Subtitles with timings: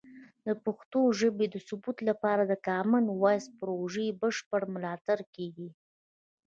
[0.45, 5.69] د پښتو ژبې د ثبت لپاره د کامن وایس پروژې بشپړ ملاتړ کیږي.